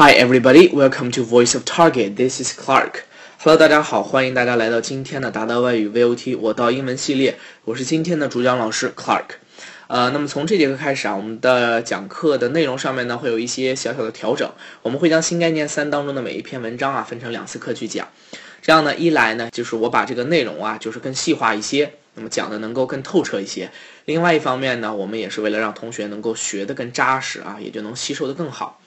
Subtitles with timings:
[0.00, 2.14] Hi everybody, welcome to Voice of Target.
[2.14, 3.00] This is Clark.
[3.40, 7.36] Hello，大家好，欢迎大家来到今天的达达外语 VOT 我到英文系列。
[7.64, 9.24] 我是今天的主讲老师 Clark。
[9.88, 14.48] 呃，那么从这节课开始啊，我们的讲课的内容上面呢会有一些小小的调整。
[14.82, 18.06] 我们会将新概念三当中的每一篇文章啊分成两次课去讲。
[18.62, 23.68] 这样呢，一来呢就是我把这个内容啊就是更细化一些，那么讲的能够更透彻一些。
[24.04, 28.80] 另外一方面呢，我们也是为了让同学能够学得更扎实啊，也就能吸收得更好。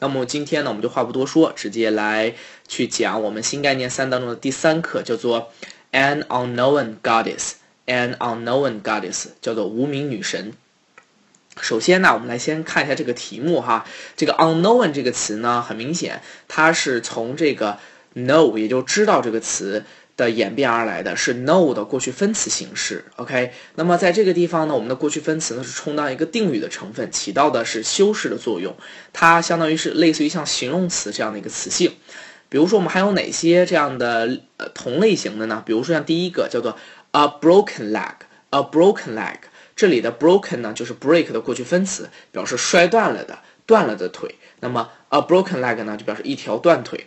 [0.00, 2.34] 那么今天呢，我们就话不多说，直接来
[2.68, 5.50] 去讲我们新概念三当中的第三课，叫做
[5.92, 7.54] An Unknown Goddess。
[7.86, 10.52] An Unknown Goddess 叫做无名女神。
[11.60, 13.84] 首先呢，我们来先看一下这个题目哈。
[14.16, 17.78] 这个 unknown 这个词呢，很明显它是从这个
[18.14, 19.84] know 也就知道这个词。
[20.18, 23.52] 的演变而来的是 know 的过去分词形式，OK。
[23.76, 28.74] 那么在这个地方呢，我们的过去分词呢是充当一个定语的成分，起到的是修饰的作用，
[29.12, 31.92] 它相当于是类似于像形容词这样的一个词性。
[32.48, 35.62] 比如说我们还有哪些这样的呃同类型的呢？
[35.64, 36.76] 比如说像第一个叫做
[37.12, 39.36] a broken leg，a broken leg，
[39.76, 44.34] 这里的 broken 呢就是 break 的过去分词，表示摔断了的、断了的腿。
[44.58, 47.06] 那么 a broken leg 呢就表示一条断腿。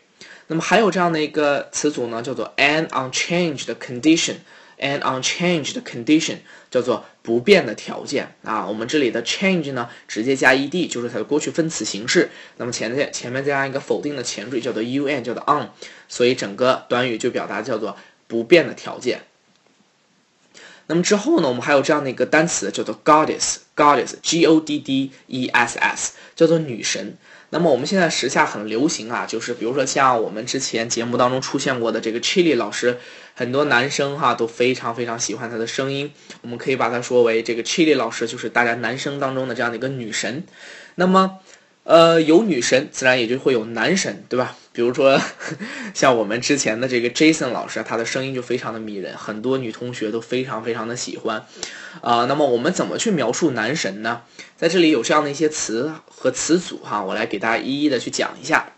[0.52, 8.68] 那么还有这样的一个词组呢，叫做 an unchanged condition，an unchanged condition 叫做不变的条件啊。
[8.68, 12.30] 我们这里的 change 呢，直接加 ed 就是它的过去分词形式。
[12.58, 15.70] 那么前面前面加上一个否定的前缀，叫做 un，叫做 on，
[16.10, 17.96] 所以整个短语就表达叫做
[18.28, 19.22] 不变的条件。
[20.88, 27.16] 那么之后呢，我们还有这样的一个单词叫做 goddess，goddess，g o d d e s s，叫做女神。
[27.52, 32.98] 那么我们现在时下很流行啊，就是比如说像我们之前节目当中出现过的这个 Chili 老师，
[33.36, 40.44] 很多男生哈都非常非常喜欢他的声音，我们可以把它说为这个 Chili 老师就是大家男生当中的这样的一个女神。
[40.96, 41.40] 那么。
[41.84, 44.56] 呃，有女神，自然也就会有男神，对吧？
[44.72, 45.20] 比如说，
[45.94, 51.46] 像我们之前的这个 Jason 老师，他的声音就非常的迷人，很多女同学都非常非常的喜欢。
[52.02, 54.22] 啊，那么我们怎么去描述男神呢？
[54.58, 58.74] 在这里有这样的一些词和词组哈，我来给大家一一的去讲一下。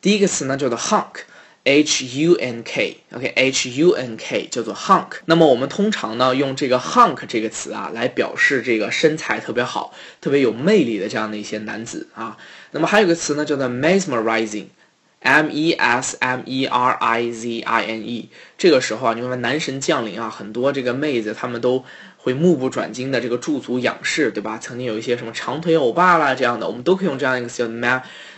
[0.00, 1.29] 第一个词呢叫做 hunk。
[1.64, 5.18] H U N K，OK，H U N K 叫做 hunk。
[5.26, 12.38] 那么我们通常呢用这个 hunk 这个词啊来表示这个身材特别好、特别有魅力的这样的一些男子啊。
[12.70, 18.30] 那么还有个词呢叫做 mesmerizing，M E S M E R I Z I N E。
[18.56, 21.84] 这个时候啊，你们男神降临啊，很多这个妹子她们都
[22.16, 24.58] 会目不转睛的这个驻足仰视，对吧？
[24.58, 27.68] 曾经有一些什么长腿欧巴啦这样的，我们都可以用这样一个词叫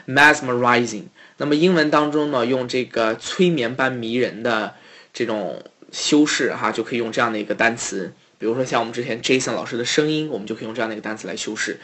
[0.07, 1.05] mesmerizing。
[1.43, 4.77] 那么英文当中呢，用这个催眠般迷人的
[5.13, 8.13] 这种修饰哈，就可以用这样的一个单词。
[8.39, 11.81] 比如说像我们之前 Jason 老师的声音，我们就可以用这样的一个单词来修饰。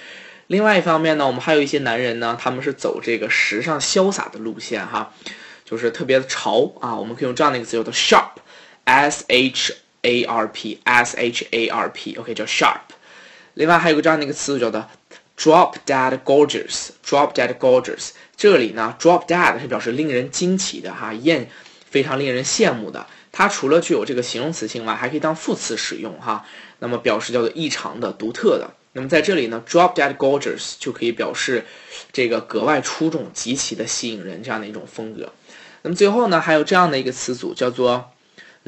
[0.47, 5.13] 另外一方面呢，我们还有一些男人呢，他们是走这个时尚潇洒的路线哈，
[5.65, 12.79] 就是特别的潮啊，我们可以用这样的一个词叫做 sharp，s h a r p，s h a r p，OK 叫 sharp。
[13.55, 14.89] 另外还有个这样的一个词组叫做
[15.39, 18.11] drop dead gorgeous，drop dead gorgeous。
[18.37, 21.49] 这里呢，drop dead 是表示令人惊奇的哈，艳，
[21.89, 23.07] 非常令人羡慕的。
[23.31, 26.45] 它除了具有这个形容词性外，还可以当副词使用哈。
[26.81, 28.69] 那么表示叫做异常的、独特的。
[28.93, 31.65] 那么在这里呢，drop dead gorgeous 就可以表示
[32.13, 35.33] 这个格外出众、极其的吸引人这样的一种风格。
[35.83, 38.11] 那么最后呢，还有这样的一个词组叫做。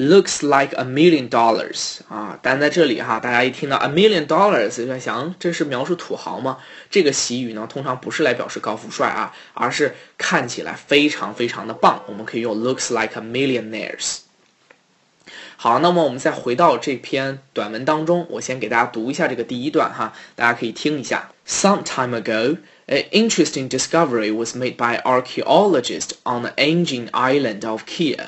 [0.00, 6.58] Looks like a million dollars 啊，但在这里哈，大家一听到 a million dollars 就在想，这是描述土豪吗？
[6.90, 12.02] 这个习语呢，通常不是来表示高富帅啊，而是看起来非常非常的棒。
[12.08, 14.18] 我们可以用 looks like a millionaires。
[15.56, 21.30] 好，那么我们再回到这篇短文当中，我先给大家读一下这个第一段哈，大家可以听一下。
[21.48, 28.18] Some time ago, an interesting discovery was made by archaeologists on the ancient island of Kea.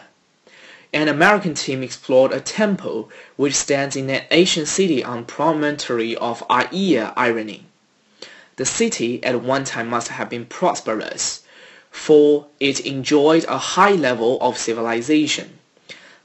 [0.93, 6.43] an American team explored a temple which stands in an ancient city on promontory of
[6.51, 7.65] Aia Irony.
[8.57, 11.41] The city at one time must have been prosperous,
[11.89, 15.57] for it enjoyed a high level of civilization.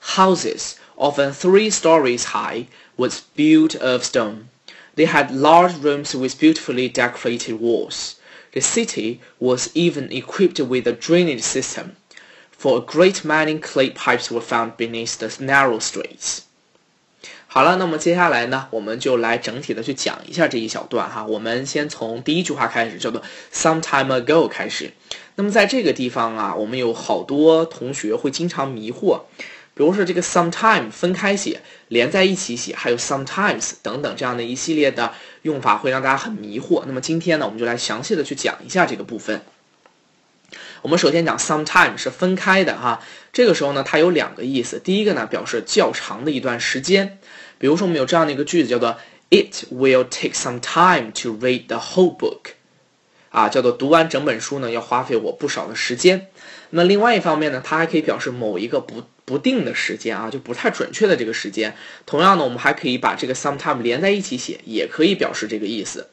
[0.01, 2.67] Houses, often three stories high,
[2.99, 4.51] was built of stone.
[4.97, 8.17] They had large rooms with beautifully decorated walls.
[8.53, 11.97] The city was even equipped with a drainage system
[12.61, 16.41] for a great many clay pipes were found beneath the narrow streets。
[17.51, 21.25] 好了，那么接下来呢，我们就来整体的去讲一下这一小段哈。
[21.25, 23.23] 我们先从第一句话开始，叫做
[23.53, 24.93] some time ago 开始。
[25.37, 29.23] 那么在这个地方啊，我们有好多同学会经常迷惑，
[29.73, 35.13] 比如说这个 sometime 分开写，连在一起写，还有 sometimes 等等这样的一系列的
[35.43, 36.83] 用法，会让大家很迷惑。
[36.87, 39.41] 那么今天呢，我们就来详细的去讲一下这个部分。
[40.83, 43.01] 我们首先讲 sometime 是分开的哈，
[43.33, 44.79] 这个时候呢，它有两个意思。
[44.79, 47.19] 第一个呢，表示较长的一段时间。
[47.59, 48.97] 比如说，我们有这样的一个句子，叫做
[49.31, 52.53] It will take some time to read the whole book。
[53.31, 56.29] 啊，叫做读完整本书呢，要花费我不少的时间。
[56.71, 61.77] 那另外一方面呢，它还可以表示某一个不不定的时间啊，就不太准确的这个时间。
[62.07, 66.09] 同样呢，我们还可以把这个 sometime 连在一起写，也可以表示这个意思。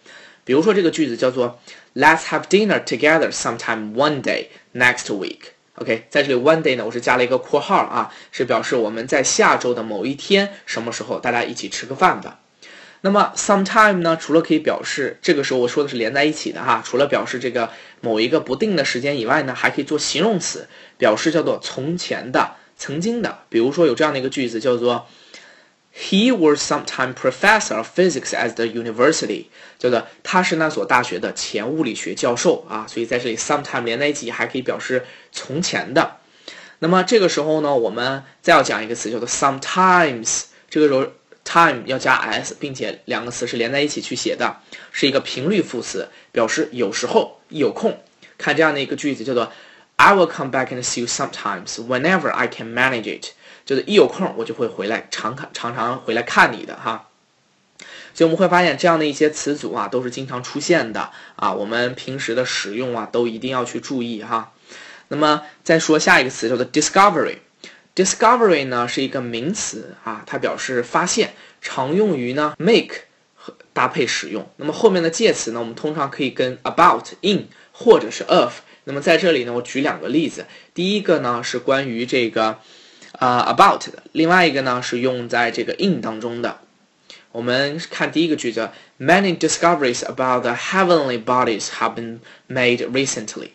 [0.46, 1.60] 比如说这个句子叫做
[1.96, 5.40] Let's have dinner together sometime one day next week。
[5.76, 12.40] OK，在这里 one day 呢，我是加了一个括号啊，是表示我们在下周的某一天什么时候大家一起吃个饭吧。
[13.02, 17.72] 那么 sometime 呢，除了可以表示这个时候我说的是连在一起的哈，除了表示这个
[18.02, 20.68] 某一个不定的时间以外呢，还可以做形容词，
[20.98, 23.40] 表示叫做从前的、曾经的。
[23.50, 25.08] 比如说有这样的一个句子叫做。
[25.98, 29.46] He was sometime professor of physics at the university，
[29.80, 36.18] 叫做他是那所大学的前物理学教授啊，所以在这里 sometime 连在一起还可以表示从前的。
[36.80, 41.08] 那么这个时候呢，我们再要讲一个词叫做 sometimes，这个时候
[41.46, 44.58] time 要加 s，并且两个词是连在一起去写的，
[44.92, 47.98] 是一个频率副词，表示有时候有空。
[48.38, 49.50] 看这样的一个句子叫做
[49.98, 53.34] I will come back and see you sometimes whenever I can manage it。
[53.66, 57.08] 就是一有空我就会回来常看常常回来看你的哈，
[58.14, 64.52] 所以我们会发现这样的一些词组啊都是经常出现的啊，我们平时的使用啊都一定要去注意哈。
[65.08, 74.48] 那么再说下一个词叫做 discovery，discovery 呢是一个名词啊，它表示发现，常用于呢 make 和搭配使用。
[74.58, 78.60] 那么后面的介词呢，我们通常可以跟 about in 或者是 of。
[78.86, 82.58] 那么在这里呢，我举两个例子，第一个呢是关于这个。
[83.18, 86.60] 啊，about 的，另外一个呢是用在这个 in 当中的。
[87.32, 93.52] 我们看第一个句子，Many discoveries about the heavenly bodies have been made recently，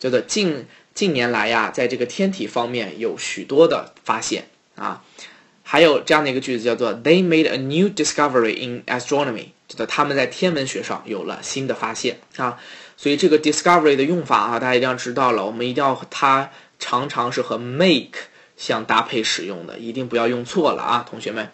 [0.00, 5.04] 叫做近近年来呀，在这个天体方面有许多的发现啊。
[5.62, 12.58] 还有这样的一个句子叫做，They made a new discovery in astronomy，叫做他们在天文学上有了新的发现啊。
[12.96, 18.18] 所以这个 discovery 的用法啊，大家一定要知道了，我们一定要它常常是和 make。
[18.56, 21.50] 相搭配使用的，一定不要用错了啊，同学们。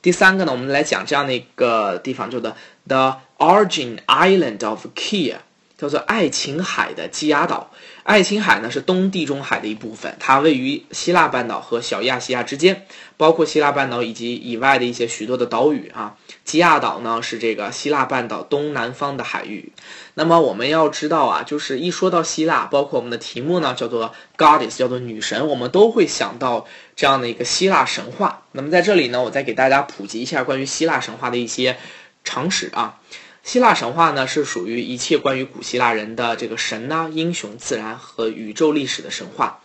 [0.00, 2.56] 第三个呢，我们来讲这样的一个地方，叫做
[2.88, 5.36] The Origin Island of Kia，
[5.82, 7.72] 叫做爱琴海的基亚岛。
[8.04, 12.86] 爱琴海呢是东地中海的一部分，它位于希腊半岛和小亚细亚之间，
[13.16, 16.14] 包括希腊半岛以及以外的一些许多的岛屿啊。
[16.44, 19.72] 基亚岛呢是这个希腊半岛东南方的海域。
[20.14, 26.64] 那么我们要知道啊，就是一说到希腊，包括我们的题目呢叫做 Goddess，叫做女神，我们都会想到
[26.94, 28.42] 这样的一个希腊神话。
[28.52, 31.76] 那么在这里呢，我再给大家普及一下关于希腊神话的一些
[32.22, 33.00] 常识啊。
[33.44, 39.60] 希腊神话呢，是属于一切关于古希腊人的这个神呐、英雄、自然和宇宙历史的神话。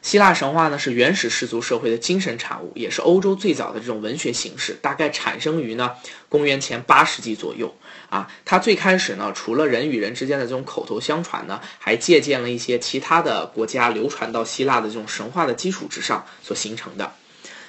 [0.00, 4.72] 希腊神话呢，是原始氏族社会的精神产物，也是欧洲最早的这种文学形式。
[4.80, 5.92] 大概产生于呢
[6.30, 7.76] 公元前八世纪左右
[8.08, 8.30] 啊。
[8.46, 17.12] 它最开始呢，除了人与人之间的这种口头相传呢，还借鉴了一些其他的国家流传到希腊的这种神话的基础之上所形成的。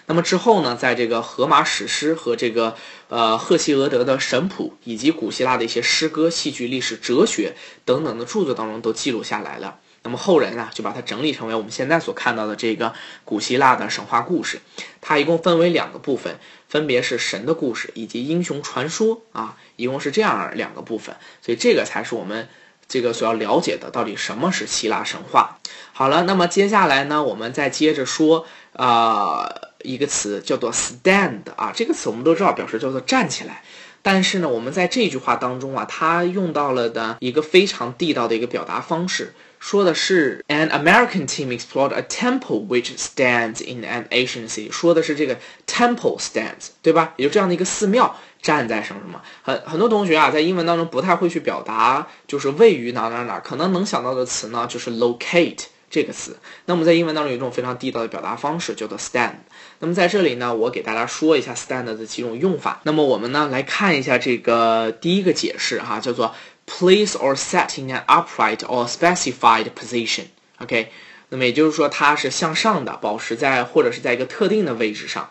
[0.10, 2.76] 那么之后呢，在这个荷马史诗和这个
[3.10, 7.54] 呃赫西俄德的神谱，以及古希腊的一些诗歌、戏剧、历史、哲学
[7.86, 9.78] 等等的著作当中，都记录下来了。
[10.02, 14.60] 那么后人啊，就把它整理成为我们现在所看到的这个古希腊的神话故事。
[15.00, 21.16] 它一共分为两个部分，分别是神的故事以及英雄传说啊，一共是这样两个部分。
[21.44, 22.50] 所以这个才是我们
[22.88, 25.60] 这个所要了解的，到底什么是希腊神话。
[25.94, 29.69] 好了，那么接下来呢，我们再接着说啊。
[29.84, 33.64] 一个词叫做 stand 啊，这个词我们都知道，表示叫做站起来。
[34.02, 47.14] 但是呢，我们在这句话当中啊，它用到了的一个非常地道的一个表达方式，说的是 an American team explored a temple which stands in an ancient city，说的是这个 temple stands，对吧？
[47.18, 49.22] 也就这样的一个寺庙站在什么什么。
[49.44, 55.66] 很很多同学啊，在英文当中不太会去表达，就是位于哪哪哪，可能能想到的词呢，就是 locate。
[55.90, 59.34] 这个词，那么在英文当中有一种非常地道的表达方式，叫做 stand。
[59.80, 62.80] 那么在这里呢，我给大家说一下 stand 的几种用法。
[62.84, 66.36] 那么我们呢来看一下这个第一个解释哈，叫做
[66.68, 70.26] place or set in an upright or specified position。
[70.60, 70.92] OK，
[71.30, 75.30] 那么也就是说它是向上的，保持在或者是在一个特定的位置上。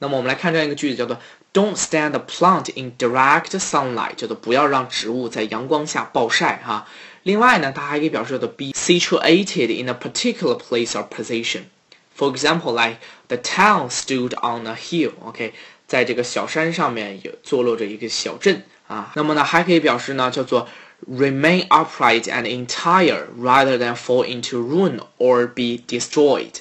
[0.00, 1.18] 那么我们来看这样一个句子，叫做
[1.54, 6.86] Don't stand the plant in direct sunlight，叫做不要让植物在阳光下暴晒哈。
[7.23, 12.97] 另外呢，它还可以表示的 be situated in a particular place or position。For example, like
[13.27, 15.11] the town stood on a hill.
[15.25, 15.53] OK，
[15.87, 19.11] 在这个小山上面有坐落着一个小镇啊。
[19.15, 20.67] 那么呢，还可以表示呢，叫做
[21.09, 26.55] remain upright and entire rather than fall into ruin or be destroyed。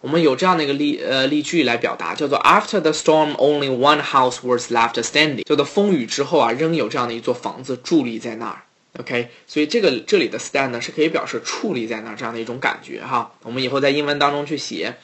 [0.00, 5.44] 我们有这样的一个例呃例句来表达，叫做 After the storm, only one house was left standing。
[5.44, 8.62] 叫做风雨之后啊，仍有这样的一座房子伫立在那儿。
[8.99, 13.31] OK，所以这个这里的 stand 呢是可以表示矗立在那儿这样的一种感觉哈。
[13.43, 14.97] 我们以后在英文当中去写，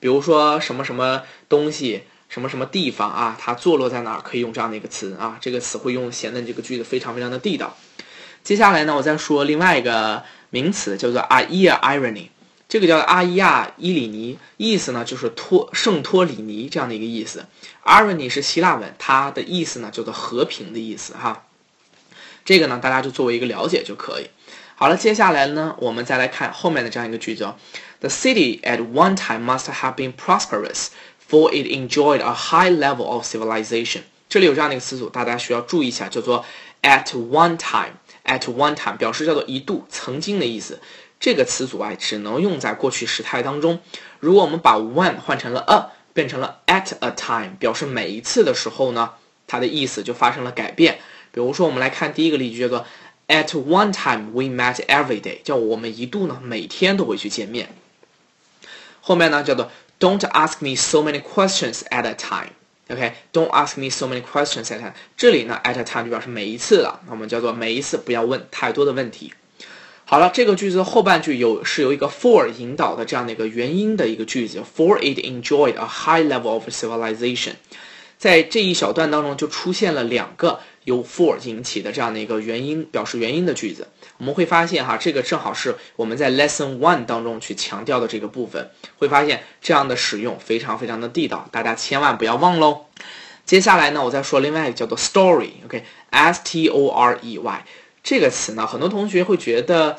[0.00, 2.02] 比如说什么什么东西。
[2.32, 3.36] 什么什么地方啊？
[3.38, 4.22] 它坐落在哪儿？
[4.22, 7.76] 可以用这样的一个词啊，这个词会用显得这个句子非常非常的地道。
[8.42, 12.28] 接下来呢，我再说另外一个名词，叫做 aia irony，
[12.70, 17.44] 这个叫阿伊亚伊里尼，意思呢就是托圣托里尼这样的一个意思。
[17.84, 21.44] irony 是希腊文，它的意思呢叫做和平的意思哈。
[22.44, 24.30] 这个呢，大家就作为一个了解就可以。
[24.74, 27.52] 好了，接下来呢，我们再来看后面的这样一个句子
[28.00, 30.88] ：The city at one time must have been prosperous。
[31.28, 34.00] For it enjoyed a high level of civilization。
[34.28, 36.44] 这里有这样的一个词组，大家需要注意一下，叫做
[36.82, 37.94] at one time。
[38.26, 40.78] at one time 表示叫做一度、曾经的意思。
[41.18, 43.80] 这个词组啊，只能用在过去时态当中。
[44.20, 49.12] 如果我们把 one 换成了 a，变成了 at a time，表示每一次的时候呢，
[49.46, 50.98] 它的意思就发生了改变。
[51.32, 52.86] 比如说，我们来看第一个例句，叫做
[53.26, 57.70] At one time we met every day，叫我们一度呢每天都会去见面。
[59.00, 62.50] 后面呢，叫做 Don't ask me so many questions at a time.
[62.88, 64.92] OK, don't ask me so many questions at a time.
[65.16, 69.32] 这里呢，at a time 就表示每一次了，那我们叫做每一次不要问太多的问题。
[70.04, 77.52] 好了，这个句子的后半句有是由一个 for 引导的这样的一个原因的一个句子，for it enjoyed a high level of civilization。
[78.18, 83.88] 在这一小段当中就出现了两个由 for 引起的这样的一个原因表示原因的句子。
[84.18, 92.86] 我们会发现哈，这个正好是我们在 lesson one 当中去强调的这个部分，会发现这样的使用非常非常的地道，大家千万不要忘喽。
[93.44, 97.64] 接下来呢，我再说另外一个叫做 story，OK，s t o r e y
[98.04, 99.96] 这个词呢，很多同学会觉得，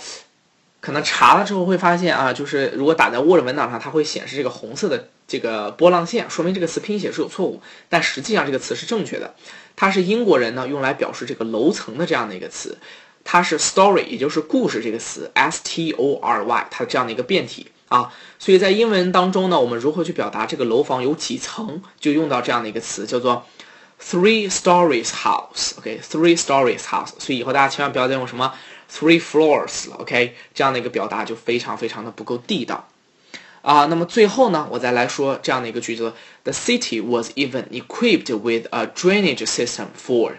[0.79, 9.33] 可能查了之后会发现啊，就是如果打在 Word 文档上，它会显示这个红色的这个波浪线，说明这个词拼写是有错误，但实际上这个词是正确的，
[9.75, 12.77] 它是英国人呢用来表示这个楼层的这样的一个词。
[13.25, 18.11] 它是 story，也就是故事这个词，s t o r y，它这样的一个变体啊。
[18.37, 23.45] 所以在英文当中呢，我们如何去表达这个楼房有几层，就用到这样的一个词，叫做
[23.97, 25.71] three stories house。
[25.77, 27.11] OK，three stories house。
[27.17, 28.53] 所以以后大家千万不要再用什么
[28.91, 29.95] three floors 了。
[29.99, 32.89] OK，这样的一个表达就非常非常的不够地道
[33.63, 33.85] 啊。
[33.85, 40.33] 那么最后呢，我再来说这样的一个句子：The city was even equipped with a drainage system for。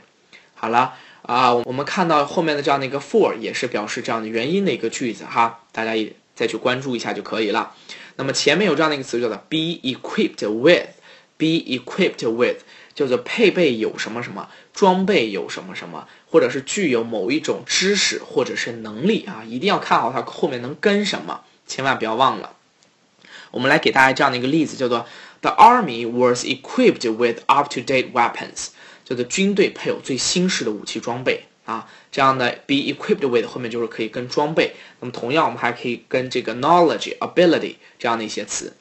[0.55, 0.95] 好了。
[1.27, 7.73] 啊，我们看到后面的这样的一个 for 也是表示这样的原因的一个句子哈，大家也再去关注一下就可以了。
[8.17, 12.59] 那么前面有这样的一个词叫做 be equipped with，be equipped with
[12.95, 22.51] 叫做配备有什么什么，装备有什么什么，或者是具有某一种知识或者是能力啊，一定要看好它后面能跟什么，千万不要忘了。
[23.55, 25.07] 我们来给大家这样的一个例子，叫做
[25.43, 28.71] The army was equipped with up-to-date weapons。
[29.05, 34.75] 叫做军队配有最新式的武器装备啊，这样的 be equipped with 后面就是可以跟装备。
[34.99, 38.73] 那么同样，我们还可以跟这个 knowledge、ability 这样的一些词。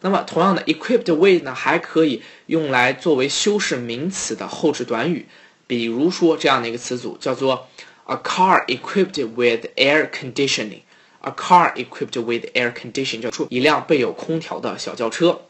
[0.00, 5.26] 那么同样的 equipped with 呢，还可以用来作为修饰名词的后置短语。
[5.66, 7.68] 比如说这样的一个词组叫做
[8.04, 10.80] a car equipped with air conditioning。
[11.20, 15.42] A car equipped with air conditioning 叫出一辆备有空调的小轿车。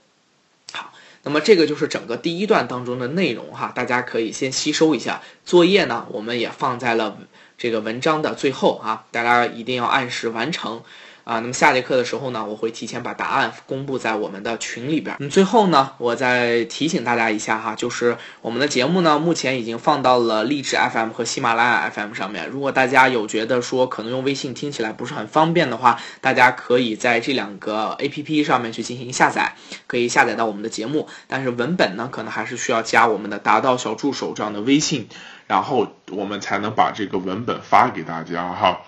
[0.72, 5.22] 好那么这个就是整个第一段当中的内容哈，大家可以先吸收一下。
[5.44, 7.18] 作业呢，我们也放在了
[7.58, 10.82] 这个文章的最后啊，大家一定要按时完成。
[11.24, 15.16] 啊，那么下节课的时候呢，我会提前把答案公布在我们的群里边。
[15.20, 22.48] 嗯，最后呢，我再提醒大家一下哈，就是我们的节目呢，目前已经放到了荔枝 FM 和喜马拉雅 FM 上面。
[22.48, 29.54] 如果大家有觉得说可能用微信听起来不是很方便的话，大家可以在这两个 APP 上面去进行下载，
[29.86, 31.08] 可以下载到我们的节目。
[31.28, 35.08] 但是文本呢，可能还是需要加我们的达到小助手这样的微信，
[35.46, 38.80] 然后我们才能把这个文本发给大家哈。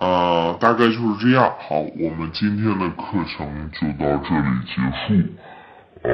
[0.00, 1.52] 呃，大概就是这样。
[1.58, 5.06] 好，我们今天的课程就到这里结束。
[6.00, 6.06] 啊